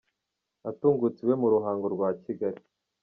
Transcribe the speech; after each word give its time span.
Atungutse 0.69 1.19
iwe 1.21 1.35
mu 1.41 1.47
Ruhango 1.53 1.85
rwa 1.95 2.09
Kigali. 2.23 2.61